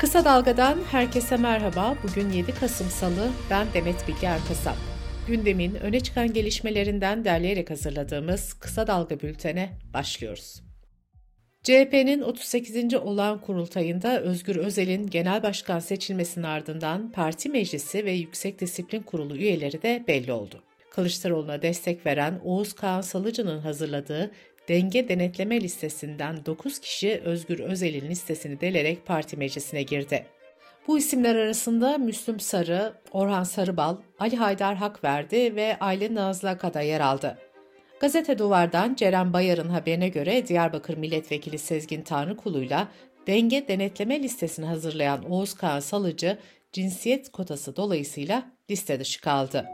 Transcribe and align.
Kısa 0.00 0.24
Dalga'dan 0.24 0.78
herkese 0.90 1.36
merhaba. 1.36 1.96
Bugün 2.02 2.30
7 2.30 2.54
Kasım 2.54 2.90
Salı, 2.90 3.30
ben 3.50 3.66
Demet 3.74 4.08
Bilge 4.08 4.26
Erkasap. 4.26 4.76
Gündemin 5.26 5.74
öne 5.74 6.00
çıkan 6.00 6.32
gelişmelerinden 6.32 7.24
derleyerek 7.24 7.70
hazırladığımız 7.70 8.52
Kısa 8.52 8.86
Dalga 8.86 9.20
bültene 9.20 9.70
başlıyoruz. 9.94 10.62
CHP'nin 11.62 12.20
38. 12.20 12.94
olan 12.94 13.40
kurultayında 13.40 14.20
Özgür 14.20 14.56
Özel'in 14.56 15.06
genel 15.06 15.42
başkan 15.42 15.78
seçilmesinin 15.78 16.44
ardından 16.44 17.12
parti 17.12 17.48
meclisi 17.48 18.04
ve 18.04 18.12
Yüksek 18.12 18.60
Disiplin 18.60 19.02
Kurulu 19.02 19.36
üyeleri 19.36 19.82
de 19.82 20.04
belli 20.08 20.32
oldu. 20.32 20.62
Kılıçdaroğlu'na 20.90 21.62
destek 21.62 22.06
veren 22.06 22.40
Oğuz 22.44 22.72
Kağan 22.72 23.00
Salıcı'nın 23.00 23.60
hazırladığı 23.60 24.30
denge 24.70 25.08
denetleme 25.08 25.60
listesinden 25.60 26.46
9 26.46 26.78
kişi 26.78 27.20
Özgür 27.24 27.58
Özel'in 27.58 28.08
listesini 28.10 28.60
delerek 28.60 29.06
parti 29.06 29.36
meclisine 29.36 29.82
girdi. 29.82 30.26
Bu 30.88 30.98
isimler 30.98 31.34
arasında 31.34 31.98
Müslüm 31.98 32.40
Sarı, 32.40 32.92
Orhan 33.12 33.44
Sarıbal, 33.44 33.96
Ali 34.18 34.36
Haydar 34.36 34.76
Hakverdi 34.76 35.56
ve 35.56 35.76
Aylin 35.80 36.14
Nazlı 36.14 36.58
da 36.74 36.80
yer 36.80 37.00
aldı. 37.00 37.38
Gazete 38.00 38.38
Duvar'dan 38.38 38.94
Ceren 38.94 39.32
Bayar'ın 39.32 39.68
haberine 39.68 40.08
göre 40.08 40.46
Diyarbakır 40.46 40.96
Milletvekili 40.96 41.58
Sezgin 41.58 42.02
Tanrıkulu'yla 42.02 42.88
denge 43.26 43.68
denetleme 43.68 44.22
listesini 44.22 44.66
hazırlayan 44.66 45.30
Oğuz 45.30 45.54
Kağan 45.54 45.80
Salıcı 45.80 46.38
cinsiyet 46.72 47.32
kotası 47.32 47.76
dolayısıyla 47.76 48.52
liste 48.70 49.00
dışı 49.00 49.20
kaldı. 49.20 49.66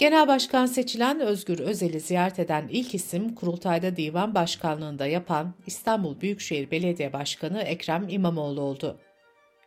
Genel 0.00 0.28
Başkan 0.28 0.66
seçilen 0.66 1.20
Özgür 1.20 1.58
Özel'i 1.58 2.00
ziyaret 2.00 2.38
eden 2.38 2.68
ilk 2.70 2.94
isim 2.94 3.34
kurultayda 3.34 3.96
divan 3.96 4.34
başkanlığında 4.34 5.06
yapan 5.06 5.54
İstanbul 5.66 6.20
Büyükşehir 6.20 6.70
Belediye 6.70 7.12
Başkanı 7.12 7.62
Ekrem 7.62 8.08
İmamoğlu 8.08 8.60
oldu. 8.60 9.00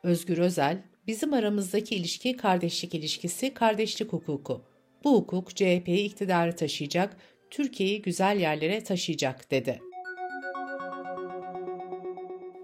Özgür 0.03 0.38
Özel, 0.38 0.84
bizim 1.08 1.34
aramızdaki 1.34 1.95
ilişki 1.95 2.38
kardeşlik 2.38 2.94
ilişkisi, 2.94 3.53
kardeşlik 3.53 4.14
hukuku. 4.14 4.62
Bu 5.03 5.16
hukuk 5.16 5.56
CHP'yi 5.56 6.06
iktidarı 6.06 6.56
taşıyacak, 6.56 7.18
Türkiye'yi 7.50 8.02
güzel 8.02 8.40
yerlere 8.40 8.84
taşıyacak 8.84 9.52
dedi. 9.52 9.81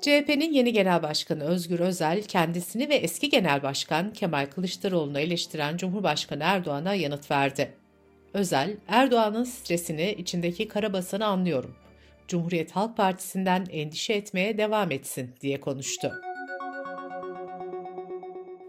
CHP'nin 0.02 0.54
yeni 0.54 0.74
genel 0.74 1.04
başkanı 1.04 1.44
Özgür 1.44 1.80
Özel, 1.80 2.24
kendisini 2.24 2.90
ve 2.90 2.96
eski 2.96 3.30
genel 3.30 3.64
başkan 3.64 4.14
Kemal 4.14 4.46
Kılıçdaroğlu'nu 4.46 5.20
eleştiren 5.20 5.78
Cumhurbaşkanı 5.78 6.44
Erdoğan'a 6.44 6.94
yanıt 6.94 7.32
verdi. 7.32 7.74
Özel, 8.34 8.78
Erdoğan'ın 8.88 9.44
stresini, 9.44 10.12
içindeki 10.12 10.68
karabasanı 10.68 11.26
anlıyorum. 11.26 11.76
Cumhuriyet 12.28 12.72
Halk 12.72 12.98
Partisi'nden 12.98 13.66
endişe 13.72 14.14
etmeye 14.14 14.58
devam 14.58 14.92
etsin 14.92 15.36
diye 15.42 15.60
konuştu. 15.60 16.12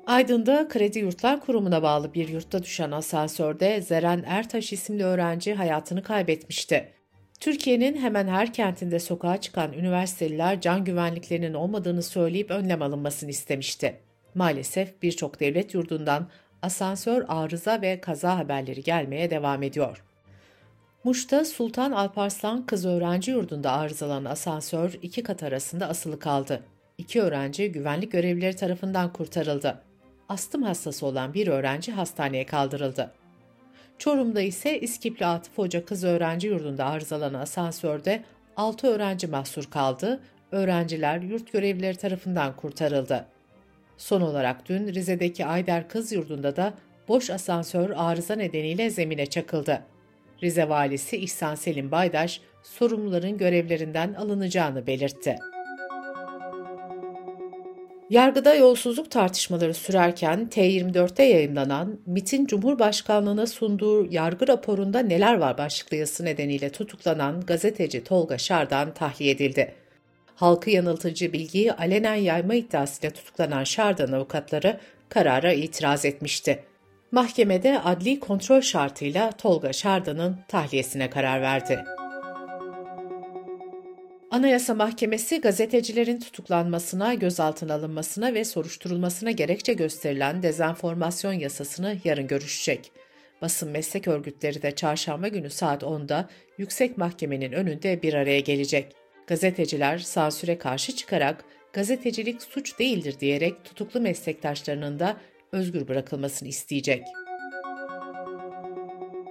Aydın'da 0.06 0.68
Kredi 0.68 0.98
Yurtlar 0.98 1.40
Kurumu'na 1.40 1.82
bağlı 1.82 2.14
bir 2.14 2.28
yurtta 2.28 2.62
düşen 2.62 2.90
asansörde 2.90 3.80
Zeren 3.80 4.24
Ertaş 4.26 4.72
isimli 4.72 5.04
öğrenci 5.04 5.54
hayatını 5.54 6.02
kaybetmişti. 6.02 6.99
Türkiye'nin 7.40 7.96
hemen 7.96 8.28
her 8.28 8.52
kentinde 8.52 8.98
sokağa 8.98 9.40
çıkan 9.40 9.72
üniversiteliler 9.72 10.60
can 10.60 10.84
güvenliklerinin 10.84 11.54
olmadığını 11.54 12.02
söyleyip 12.02 12.50
önlem 12.50 12.82
alınmasını 12.82 13.30
istemişti. 13.30 14.00
Maalesef 14.34 15.02
birçok 15.02 15.40
devlet 15.40 15.74
yurdundan 15.74 16.28
asansör 16.62 17.24
arıza 17.28 17.82
ve 17.82 18.00
kaza 18.00 18.38
haberleri 18.38 18.82
gelmeye 18.82 19.30
devam 19.30 19.62
ediyor. 19.62 20.04
Muş'ta 21.04 21.44
Sultan 21.44 21.92
Alparslan 21.92 22.66
Kız 22.66 22.86
Öğrenci 22.86 23.30
Yurdu'nda 23.30 23.72
arızalanan 23.72 24.30
asansör 24.30 24.98
iki 25.02 25.22
kat 25.22 25.42
arasında 25.42 25.88
asılı 25.88 26.18
kaldı. 26.18 26.62
İki 26.98 27.22
öğrenci 27.22 27.72
güvenlik 27.72 28.12
görevlileri 28.12 28.56
tarafından 28.56 29.12
kurtarıldı. 29.12 29.82
Astım 30.28 30.62
hastası 30.62 31.06
olan 31.06 31.34
bir 31.34 31.46
öğrenci 31.46 31.92
hastaneye 31.92 32.46
kaldırıldı. 32.46 33.12
Çorum'da 34.00 34.40
ise 34.40 34.80
İskipli 34.80 35.26
Atıf 35.26 35.58
Hoca 35.58 35.84
Kız 35.84 36.04
Öğrenci 36.04 36.48
Yurdu'nda 36.48 36.84
arızalanan 36.84 37.40
asansörde 37.40 38.22
6 38.56 38.86
öğrenci 38.86 39.26
mahsur 39.26 39.64
kaldı, 39.64 40.20
öğrenciler 40.52 41.20
yurt 41.20 41.52
görevlileri 41.52 41.96
tarafından 41.96 42.56
kurtarıldı. 42.56 43.26
Son 43.96 44.20
olarak 44.20 44.68
dün 44.68 44.94
Rize'deki 44.94 45.46
Ayder 45.46 45.88
Kız 45.88 46.12
Yurdu'nda 46.12 46.56
da 46.56 46.74
boş 47.08 47.30
asansör 47.30 47.90
arıza 47.90 48.34
nedeniyle 48.34 48.90
zemine 48.90 49.26
çakıldı. 49.26 49.82
Rize 50.42 50.68
Valisi 50.68 51.16
İhsan 51.16 51.54
Selim 51.54 51.90
Baydaş, 51.90 52.40
sorumluların 52.62 53.38
görevlerinden 53.38 54.14
alınacağını 54.14 54.86
belirtti. 54.86 55.36
Yargıda 58.10 58.54
yolsuzluk 58.54 59.10
tartışmaları 59.10 59.74
sürerken 59.74 60.48
T24'te 60.50 61.22
yayınlanan 61.22 62.00
MIT'in 62.06 62.46
Cumhurbaşkanlığına 62.46 63.46
sunduğu 63.46 64.12
yargı 64.12 64.48
raporunda 64.48 64.98
neler 64.98 65.34
var 65.34 65.58
başlıklı 65.58 65.96
yazısı 65.96 66.24
nedeniyle 66.24 66.70
tutuklanan 66.70 67.40
gazeteci 67.40 68.04
Tolga 68.04 68.38
Şardan 68.38 68.94
tahliye 68.94 69.30
edildi. 69.30 69.74
Halkı 70.34 70.70
yanıltıcı 70.70 71.32
bilgiyi 71.32 71.72
alenen 71.72 72.14
yayma 72.14 72.54
iddiasıyla 72.54 73.10
tutuklanan 73.10 73.64
Şardan 73.64 74.12
avukatları 74.12 74.80
karara 75.08 75.52
itiraz 75.52 76.04
etmişti. 76.04 76.64
Mahkemede 77.12 77.80
adli 77.80 78.20
kontrol 78.20 78.60
şartıyla 78.60 79.32
Tolga 79.32 79.72
Şardan'ın 79.72 80.36
tahliyesine 80.48 81.10
karar 81.10 81.42
verdi. 81.42 81.84
Anayasa 84.30 84.74
Mahkemesi 84.74 85.40
gazetecilerin 85.40 86.20
tutuklanmasına, 86.20 87.14
gözaltına 87.14 87.74
alınmasına 87.74 88.34
ve 88.34 88.44
soruşturulmasına 88.44 89.30
gerekçe 89.30 89.72
gösterilen 89.72 90.42
dezenformasyon 90.42 91.32
yasasını 91.32 91.96
yarın 92.04 92.26
görüşecek. 92.26 92.92
Basın 93.42 93.70
meslek 93.70 94.08
örgütleri 94.08 94.62
de 94.62 94.74
çarşamba 94.74 95.28
günü 95.28 95.50
saat 95.50 95.82
10'da 95.82 96.28
yüksek 96.58 96.98
mahkemenin 96.98 97.52
önünde 97.52 98.02
bir 98.02 98.14
araya 98.14 98.40
gelecek. 98.40 98.92
Gazeteciler 99.26 99.98
sansüre 99.98 100.58
karşı 100.58 100.96
çıkarak 100.96 101.44
gazetecilik 101.72 102.42
suç 102.42 102.78
değildir 102.78 103.16
diyerek 103.20 103.64
tutuklu 103.64 104.00
meslektaşlarının 104.00 104.98
da 104.98 105.16
özgür 105.52 105.88
bırakılmasını 105.88 106.48
isteyecek. 106.48 107.02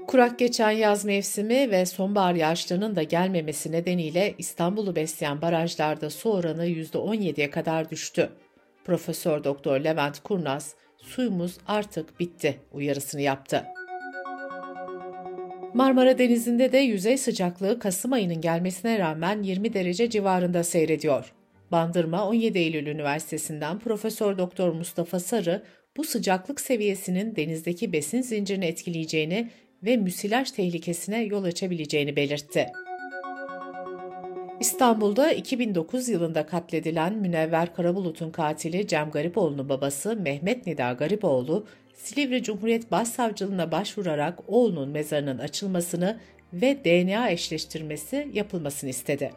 Kurak 0.09 0.39
geçen 0.39 0.71
yaz 0.71 1.05
mevsimi 1.05 1.71
ve 1.71 1.85
sonbahar 1.85 2.35
yağışlarının 2.35 2.95
da 2.95 3.03
gelmemesi 3.03 3.71
nedeniyle 3.71 4.35
İstanbul'u 4.37 4.95
besleyen 4.95 5.41
barajlarda 5.41 6.09
su 6.09 6.31
oranı 6.31 6.67
%17'ye 6.67 7.49
kadar 7.49 7.89
düştü. 7.89 8.29
Profesör 8.85 9.43
Doktor 9.43 9.79
Levent 9.79 10.19
Kurnaz, 10.19 10.75
suyumuz 10.97 11.57
artık 11.67 12.19
bitti 12.19 12.59
uyarısını 12.71 13.21
yaptı. 13.21 13.65
Marmara 15.73 16.17
Denizi'nde 16.17 16.71
de 16.71 16.77
yüzey 16.77 17.17
sıcaklığı 17.17 17.79
Kasım 17.79 18.13
ayının 18.13 18.41
gelmesine 18.41 18.99
rağmen 18.99 19.43
20 19.43 19.73
derece 19.73 20.09
civarında 20.09 20.63
seyrediyor. 20.63 21.33
Bandırma 21.71 22.27
17 22.27 22.57
Eylül 22.57 22.87
Üniversitesi'nden 22.87 23.79
Profesör 23.79 24.37
Doktor 24.37 24.73
Mustafa 24.73 25.19
Sarı 25.19 25.63
bu 25.97 26.03
sıcaklık 26.03 26.61
seviyesinin 26.61 27.35
denizdeki 27.35 27.93
besin 27.93 28.21
zincirini 28.21 28.65
etkileyeceğini 28.65 29.49
ve 29.83 29.97
müsilaj 29.97 30.51
tehlikesine 30.51 31.23
yol 31.23 31.43
açabileceğini 31.43 32.15
belirtti. 32.15 32.67
İstanbul'da 34.59 35.31
2009 35.31 36.09
yılında 36.09 36.45
katledilen 36.45 37.13
Münevver 37.13 37.75
Karabulut'un 37.75 38.31
katili 38.31 38.87
Cem 38.87 39.11
Garipoğlu'nun 39.11 39.69
babası 39.69 40.15
Mehmet 40.15 40.67
Nida 40.67 40.93
Garipoğlu, 40.93 41.65
Silivri 41.93 42.43
Cumhuriyet 42.43 42.91
Başsavcılığına 42.91 43.71
başvurarak 43.71 44.39
oğlunun 44.47 44.89
mezarının 44.89 45.37
açılmasını 45.37 46.19
ve 46.53 46.77
DNA 46.85 47.29
eşleştirmesi 47.29 48.27
yapılmasını 48.33 48.89
istedi. 48.89 49.31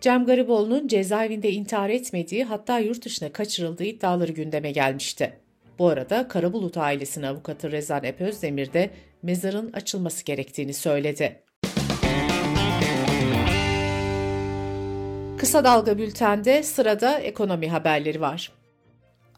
Cem 0.00 0.24
Garipoğlu'nun 0.24 0.88
cezaevinde 0.88 1.50
intihar 1.50 1.90
etmediği 1.90 2.44
hatta 2.44 2.78
yurt 2.78 3.04
dışına 3.04 3.32
kaçırıldığı 3.32 3.84
iddiaları 3.84 4.32
gündeme 4.32 4.70
gelmişti. 4.70 5.32
Bu 5.78 5.88
arada 5.88 6.28
Karabulut 6.28 6.76
ailesinin 6.76 7.26
avukatı 7.26 7.72
Rezan 7.72 8.04
Epözdemir 8.04 8.72
de 8.72 8.90
mezarın 9.22 9.72
açılması 9.72 10.24
gerektiğini 10.24 10.74
söyledi. 10.74 11.42
Kısa 15.38 15.64
Dalga 15.64 15.98
Bülten'de 15.98 16.62
sırada 16.62 17.18
ekonomi 17.18 17.68
haberleri 17.68 18.20
var. 18.20 18.52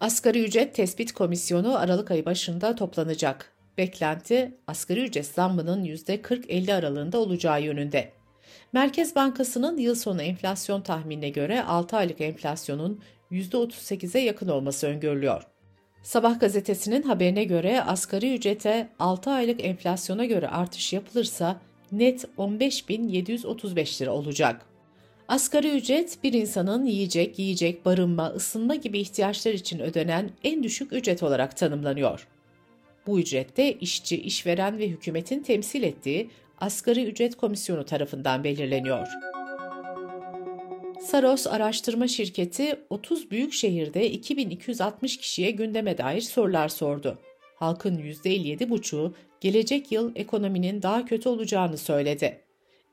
Asgari 0.01 0.45
ücret 0.45 0.75
tespit 0.75 1.13
komisyonu 1.13 1.79
Aralık 1.79 2.11
ayı 2.11 2.25
başında 2.25 2.75
toplanacak. 2.75 3.53
Beklenti 3.79 4.59
asgari 4.67 5.05
ücret 5.05 5.27
zammının 5.27 5.85
%40-50 5.85 6.75
aralığında 6.75 7.19
olacağı 7.19 7.63
yönünde. 7.63 8.13
Merkez 8.73 9.15
Bankası'nın 9.15 9.79
yıl 9.79 9.95
sonu 9.95 10.23
enflasyon 10.23 10.81
tahminine 10.81 11.29
göre 11.29 11.63
6 11.63 11.97
aylık 11.97 12.21
enflasyonun 12.21 13.01
%38'e 13.31 14.21
yakın 14.21 14.49
olması 14.49 14.87
öngörülüyor. 14.87 15.43
Sabah 16.05 16.41
gazetesinin 16.41 17.03
haberine 17.03 17.45
göre 17.45 17.83
asgari 17.83 18.35
ücrete 18.35 18.89
6 18.99 19.31
aylık 19.31 19.65
enflasyona 19.65 20.25
göre 20.25 20.49
artış 20.49 20.93
yapılırsa 20.93 21.61
net 21.93 22.25
15.735 22.39 24.03
lira 24.03 24.11
olacak. 24.11 24.67
Asgari 25.29 25.77
ücret 25.77 26.19
bir 26.25 26.33
insanın 26.33 26.85
yiyecek, 26.85 27.39
yiyecek, 27.39 27.85
barınma, 27.85 28.27
ısınma 28.27 28.75
gibi 28.75 28.99
ihtiyaçlar 28.99 29.53
için 29.53 29.79
ödenen 29.79 30.31
en 30.45 30.63
düşük 30.63 30.93
ücret 30.93 31.23
olarak 31.23 31.57
tanımlanıyor. 31.57 32.29
Bu 33.07 33.21
ücret 33.21 33.57
de 33.57 33.73
işçi, 33.73 34.23
işveren 34.23 34.79
ve 34.79 34.89
hükümetin 34.89 35.43
temsil 35.43 35.83
ettiği 35.83 36.31
Asgari 36.61 37.05
Ücret 37.05 37.37
Komisyonu 37.37 37.85
tarafından 37.85 38.45
belirleniyor. 38.45 39.09
Saros 41.05 41.47
Araştırma 41.47 42.09
Şirketi 42.09 42.77
30 42.91 43.31
büyük 43.31 43.53
şehirde 43.53 44.11
2260 44.11 45.17
kişiye 45.17 45.51
gündeme 45.51 45.99
dair 45.99 46.21
sorular 46.21 46.69
sordu. 46.69 47.19
Halkın 47.57 47.99
%57,5'u 47.99 49.15
gelecek 49.41 49.93
yıl 49.93 50.13
ekonominin 50.17 50.83
daha 50.83 51.05
kötü 51.05 51.29
olacağını 51.29 51.79
söyledi. 51.79 52.41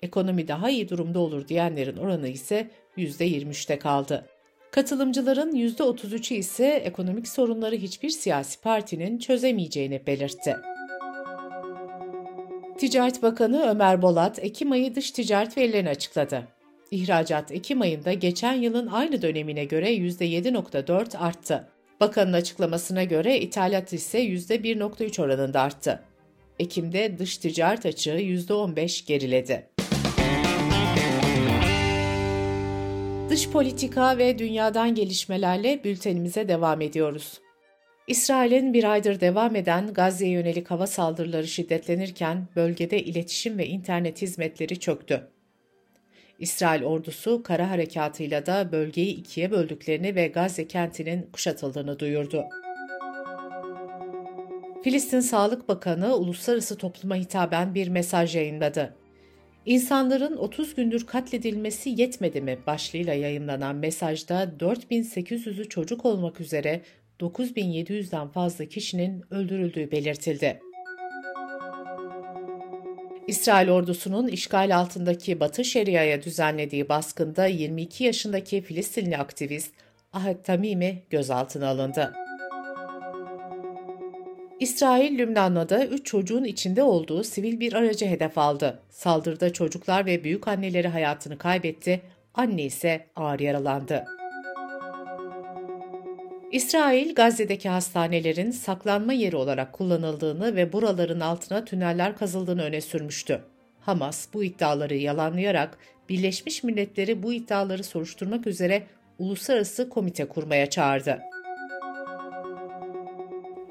Ekonomi 0.02 0.48
daha 0.48 0.70
iyi 0.70 0.90
durumda 0.90 1.20
olur 1.20 1.48
diyenlerin 1.48 1.98
oranı 1.98 2.28
ise 2.28 2.70
%23'te 2.98 3.80
kaldı. 3.80 4.26
Katılımcıların 4.72 5.56
%33'ü 5.56 6.36
ise 6.36 6.68
ekonomik 6.68 7.28
sorunları 7.28 7.76
hiçbir 7.76 8.10
siyasi 8.10 8.62
partinin 8.62 9.20
çözemeyeceğini 9.20 10.08
belirtti. 10.08 10.56
Ticaret 12.78 13.24
Bakanı 13.24 13.70
Ömer 13.70 14.02
Bolat, 14.02 14.40
Ekim 14.40 14.72
ayı 14.72 14.96
dış 14.96 15.12
ticaret 15.12 15.58
verilerini 15.58 15.90
açıkladı. 15.90 16.61
İhracat 16.92 17.52
Ekim 17.52 17.82
ayında 17.82 18.14
geçen 18.14 18.54
yılın 18.54 18.88
aynı 18.88 19.22
dönemine 19.22 19.66
göre 19.66 19.96
%7.4 19.96 21.18
arttı. 21.18 21.68
Bakanın 22.00 22.34
açıklamasına 22.34 23.04
göre 23.04 23.40
ithalat 23.40 23.94
ise 23.94 24.20
%1.3 24.20 25.22
oranında 25.22 25.62
arttı. 25.62 26.04
Ekim'de 26.60 27.20
dış 27.20 27.38
ticaret 27.38 27.86
açığı 27.86 28.10
%15 28.20 29.08
geriledi. 29.08 29.70
Dış 33.30 33.50
politika 33.50 34.18
ve 34.18 34.40
dünyadan 34.40 34.96
gelişmelerle 34.96 35.84
bültenimize 35.84 36.48
devam 36.48 36.82
ediyoruz. 36.82 37.42
İsrail'in 38.08 38.74
bir 38.74 38.92
aydır 38.92 39.20
devam 39.20 39.56
eden 39.56 39.94
Gazze'ye 39.94 40.32
yönelik 40.32 40.72
hava 40.72 40.88
saldırıları 40.88 41.48
şiddetlenirken 41.48 42.48
bölgede 42.56 43.04
iletişim 43.04 43.58
ve 43.58 43.68
internet 43.68 44.22
hizmetleri 44.22 44.80
çöktü. 44.80 45.28
İsrail 46.42 46.84
ordusu 46.84 47.44
kara 47.44 47.70
harekatıyla 47.70 48.46
da 48.46 48.72
bölgeyi 48.72 49.16
ikiye 49.16 49.52
böldüklerini 49.52 50.16
ve 50.16 50.28
Gazze 50.28 50.68
kentinin 50.68 51.30
kuşatıldığını 51.34 52.00
duyurdu. 52.00 52.44
Filistin 54.84 55.20
Sağlık 55.20 55.68
Bakanı 55.68 56.16
uluslararası 56.16 56.78
topluma 56.78 57.16
hitaben 57.16 57.76
bir 57.76 57.88
mesaj 57.88 58.36
yayınladı. 58.36 58.96
İnsanların 59.66 60.38
30 60.38 60.76
gündür 60.76 61.08
katledilmesi 61.08 61.90
yetmedi 61.90 62.42
mi 62.42 62.58
başlığıyla 62.68 63.14
yayınlanan 63.14 63.76
mesajda 63.76 64.44
4800'ü 64.60 65.70
çocuk 65.70 66.06
olmak 66.06 66.42
üzere 66.42 66.82
9700'den 67.20 68.28
fazla 68.28 68.66
kişinin 68.66 69.24
öldürüldüğü 69.32 69.92
belirtildi. 69.92 70.71
İsrail 73.28 73.70
ordusunun 73.70 74.28
işgal 74.28 74.76
altındaki 74.76 75.40
Batı 75.40 75.66
Şeria'ya 75.66 76.24
düzenlediği 76.24 76.90
baskında 76.90 77.46
22 77.46 78.04
yaşındaki 78.04 78.62
Filistinli 78.62 79.18
aktivist 79.18 79.74
Ahed 80.14 80.44
Tamimi 80.44 81.04
gözaltına 81.10 81.68
alındı. 81.68 82.14
İsrail, 84.60 85.18
Lübnan'da 85.18 85.86
3 85.86 86.06
çocuğun 86.06 86.44
içinde 86.44 86.84
olduğu 86.84 87.24
sivil 87.24 87.60
bir 87.60 87.74
aracı 87.74 88.06
hedef 88.06 88.38
aldı. 88.38 88.80
Saldırıda 88.90 89.54
çocuklar 89.54 90.06
ve 90.06 90.24
büyük 90.24 90.48
anneleri 90.48 90.88
hayatını 90.88 91.38
kaybetti, 91.38 92.02
anne 92.34 92.64
ise 92.64 93.06
ağır 93.16 93.40
yaralandı. 93.40 94.06
İsrail, 96.52 97.16
Gazze'deki 97.16 97.70
hastanelerin 97.70 98.52
saklanma 98.52 99.14
yeri 99.14 99.36
olarak 99.36 99.74
kullanıldığını 99.74 100.56
ve 100.56 100.74
buraların 100.74 101.20
altına 101.20 101.66
tüneller 101.66 102.18
kazıldığını 102.18 102.64
öne 102.64 102.82
sürmüştü. 102.82 103.42
Hamas 103.80 104.28
bu 104.34 104.44
iddiaları 104.44 104.96
yalanlayarak 104.96 105.78
Birleşmiş 106.10 106.64
Milletleri 106.64 107.24
bu 107.24 107.34
iddiaları 107.34 107.84
soruşturmak 107.84 108.48
üzere 108.48 108.84
uluslararası 109.20 109.90
komite 109.90 110.26
kurmaya 110.26 110.70
çağırdı. 110.70 111.20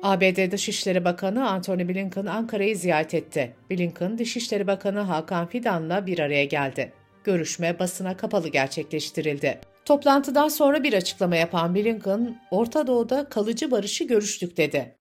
ABD 0.02 0.50
Dışişleri 0.50 1.04
Bakanı 1.04 1.48
Antony 1.48 1.88
Blinken 1.88 2.26
Ankara'yı 2.26 2.76
ziyaret 2.76 3.14
etti. 3.14 3.54
Blinken, 3.70 4.18
Dışişleri 4.18 4.66
Bakanı 4.66 5.00
Hakan 5.00 5.46
Fidan'la 5.46 6.06
bir 6.06 6.18
araya 6.18 6.44
geldi. 6.44 6.92
Görüşme 7.24 7.78
basına 7.78 8.16
kapalı 8.16 8.48
gerçekleştirildi. 8.48 9.69
Toplantıdan 9.84 10.48
sonra 10.48 10.82
bir 10.84 10.92
açıklama 10.92 11.36
yapan 11.36 11.74
Blinken, 11.74 12.40
Orta 12.50 12.86
Doğu'da 12.86 13.28
kalıcı 13.28 13.70
barışı 13.70 14.04
görüştük 14.04 14.56
dedi. 14.56 14.96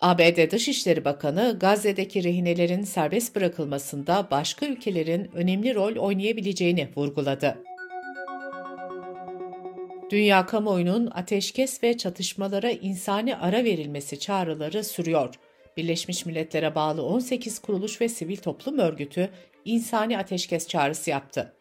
ABD 0.00 0.50
Dışişleri 0.50 1.04
Bakanı, 1.04 1.56
Gazze'deki 1.60 2.24
rehinelerin 2.24 2.82
serbest 2.82 3.36
bırakılmasında 3.36 4.28
başka 4.30 4.66
ülkelerin 4.66 5.30
önemli 5.34 5.74
rol 5.74 5.96
oynayabileceğini 5.96 6.88
vurguladı. 6.96 7.58
Dünya 10.10 10.46
kamuoyunun 10.46 11.10
ateşkes 11.14 11.82
ve 11.82 11.96
çatışmalara 11.96 12.70
insani 12.70 13.36
ara 13.36 13.64
verilmesi 13.64 14.18
çağrıları 14.18 14.84
sürüyor. 14.84 15.34
Birleşmiş 15.76 16.26
Milletler'e 16.26 16.74
bağlı 16.74 17.02
18 17.02 17.58
kuruluş 17.58 18.00
ve 18.00 18.08
sivil 18.08 18.36
toplum 18.36 18.78
örgütü 18.78 19.30
insani 19.64 20.18
ateşkes 20.18 20.68
çağrısı 20.68 21.10
yaptı. 21.10 21.54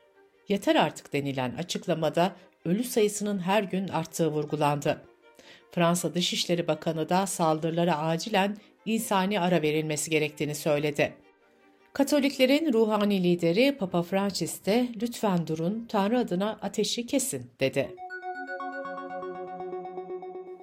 Yeter 0.49 0.75
artık 0.75 1.13
denilen 1.13 1.55
açıklamada 1.55 2.35
ölü 2.67 2.83
sayısının 2.83 3.39
her 3.39 3.63
gün 3.63 3.87
arttığı 3.87 4.31
vurgulandı. 4.31 5.01
Fransa 5.71 6.13
Dışişleri 6.13 6.67
Bakanı 6.67 7.09
da 7.09 7.27
saldırılara 7.27 7.97
acilen 7.97 8.57
insani 8.85 9.39
ara 9.39 9.61
verilmesi 9.61 10.09
gerektiğini 10.09 10.55
söyledi. 10.55 11.13
Katoliklerin 11.93 12.73
ruhani 12.73 13.23
lideri 13.23 13.77
Papa 13.79 14.03
Francis 14.03 14.65
de 14.65 14.87
lütfen 15.01 15.47
durun, 15.47 15.85
Tanrı 15.89 16.19
adına 16.19 16.59
ateşi 16.61 17.05
kesin 17.05 17.51
dedi. 17.59 17.95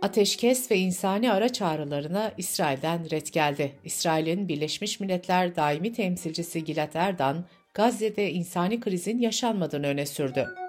Ateşkes 0.02 0.70
ve 0.70 0.76
insani 0.76 1.32
ara 1.32 1.48
çağrılarına 1.48 2.32
İsrail'den 2.38 3.10
ret 3.10 3.32
geldi. 3.32 3.72
İsrail'in 3.84 4.48
Birleşmiş 4.48 5.00
Milletler 5.00 5.56
daimi 5.56 5.92
temsilcisi 5.92 6.64
Gilad 6.64 6.94
Erdan, 6.94 7.44
Gazze'de 7.74 8.32
insani 8.32 8.80
krizin 8.80 9.18
yaşanmadığını 9.18 9.86
öne 9.86 10.06
sürdü. 10.06 10.63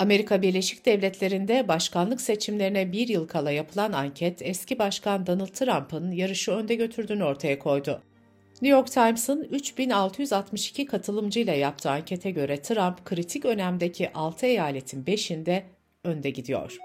Amerika 0.00 0.42
Birleşik 0.42 0.86
Devletleri'nde 0.86 1.68
başkanlık 1.68 2.20
seçimlerine 2.20 2.92
bir 2.92 3.08
yıl 3.08 3.28
kala 3.28 3.50
yapılan 3.50 3.92
anket 3.92 4.42
eski 4.42 4.78
başkan 4.78 5.26
Donald 5.26 5.46
Trump'ın 5.46 6.10
yarışı 6.10 6.52
önde 6.52 6.74
götürdüğünü 6.74 7.24
ortaya 7.24 7.58
koydu. 7.58 8.02
New 8.52 8.68
York 8.68 8.92
Times'ın 8.92 9.44
3662 9.44 10.86
katılımcıyla 10.86 11.54
yaptığı 11.54 11.90
ankete 11.90 12.30
göre 12.30 12.62
Trump 12.62 13.04
kritik 13.04 13.44
önemdeki 13.44 14.12
6 14.12 14.46
eyaletin 14.46 15.04
5'inde 15.04 15.62
önde 16.04 16.30
gidiyor. 16.30 16.78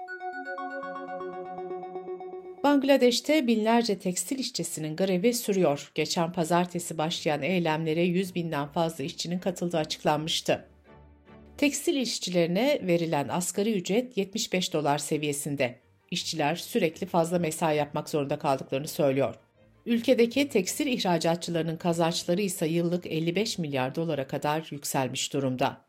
Bangladeş'te 2.64 3.46
binlerce 3.46 3.98
tekstil 3.98 4.38
işçisinin 4.38 4.96
grevi 4.96 5.34
sürüyor. 5.34 5.90
Geçen 5.94 6.32
pazartesi 6.32 6.98
başlayan 6.98 7.42
eylemlere 7.42 8.02
100 8.02 8.34
binden 8.34 8.68
fazla 8.68 9.04
işçinin 9.04 9.38
katıldığı 9.38 9.78
açıklanmıştı. 9.78 10.75
Tekstil 11.58 11.96
işçilerine 11.96 12.80
verilen 12.82 13.28
asgari 13.28 13.72
ücret 13.72 14.16
75 14.16 14.72
dolar 14.72 14.98
seviyesinde. 14.98 15.78
İşçiler 16.10 16.56
sürekli 16.56 17.06
fazla 17.06 17.38
mesai 17.38 17.76
yapmak 17.76 18.08
zorunda 18.08 18.38
kaldıklarını 18.38 18.88
söylüyor. 18.88 19.34
Ülkedeki 19.86 20.48
tekstil 20.48 20.86
ihracatçılarının 20.86 21.76
kazançları 21.76 22.42
ise 22.42 22.66
yıllık 22.66 23.06
55 23.06 23.58
milyar 23.58 23.94
dolara 23.94 24.26
kadar 24.26 24.68
yükselmiş 24.70 25.32
durumda. 25.32 25.86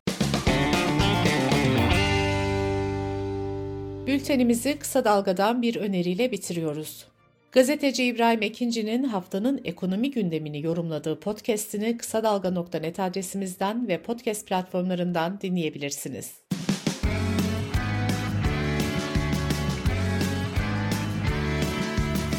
Bültenimizi 4.06 4.78
kısa 4.78 5.04
dalgadan 5.04 5.62
bir 5.62 5.76
öneriyle 5.76 6.32
bitiriyoruz. 6.32 7.06
Gazeteci 7.52 8.04
İbrahim 8.04 8.42
Ekinci'nin 8.42 9.04
haftanın 9.04 9.60
ekonomi 9.64 10.10
gündemini 10.10 10.64
yorumladığı 10.64 11.20
podcast'ini 11.20 11.96
kısa 11.96 12.22
dalga.net 12.22 13.00
adresimizden 13.00 13.88
ve 13.88 14.02
podcast 14.02 14.46
platformlarından 14.46 15.40
dinleyebilirsiniz. 15.40 16.32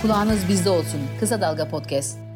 Kulağınız 0.01 0.49
bizde 0.49 0.69
olsun. 0.69 1.01
Kısa 1.19 1.41
Dalga 1.41 1.67
Podcast. 1.69 2.28